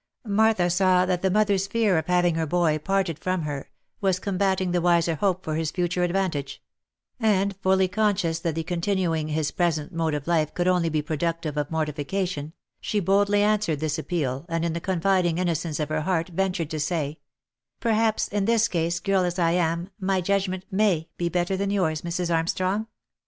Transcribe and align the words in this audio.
Martha 0.25 0.67
saw 0.67 1.05
that 1.05 1.21
the 1.21 1.29
mother's 1.29 1.67
fear 1.67 1.95
of 1.95 2.07
having 2.07 2.33
her 2.33 2.47
boy 2.47 2.79
parted 2.79 3.19
from 3.19 3.43
her, 3.43 3.69
was 3.99 4.17
combating 4.17 4.71
the 4.71 4.81
wiser 4.81 5.13
hope 5.13 5.43
for 5.43 5.53
his 5.53 5.69
future 5.69 6.01
advantage; 6.01 6.59
and 7.19 7.55
fully 7.57 7.87
con 7.87 8.15
scious 8.15 8.41
that 8.41 8.55
the 8.55 8.63
continuing 8.63 9.27
his 9.27 9.51
present 9.51 9.93
mode 9.93 10.15
of 10.15 10.25
life 10.25 10.55
could 10.55 10.67
only 10.67 10.89
be 10.89 11.03
produc 11.03 11.41
tive 11.41 11.55
of 11.55 11.69
mortification, 11.69 12.51
she 12.79 12.99
boldly 12.99 13.43
answered 13.43 13.79
this 13.79 13.99
appeal, 13.99 14.43
and 14.49 14.65
in 14.65 14.73
the 14.73 14.81
confiding 14.81 15.37
innocence 15.37 15.79
of 15.79 15.89
her 15.89 16.01
heart 16.01 16.29
ventured 16.29 16.71
to 16.71 16.79
say, 16.79 17.19
"Perhaps, 17.79 18.27
in 18.29 18.45
this 18.45 18.67
case, 18.67 18.99
girl 18.99 19.23
as 19.23 19.37
I 19.37 19.51
am, 19.51 19.91
my 19.99 20.19
judgment 20.19 20.65
way 20.71 21.09
be 21.17 21.29
better 21.29 21.55
than 21.55 21.69
yours, 21.69 22.01
Mrs. 22.01 22.33
Armstrong. 22.35 22.87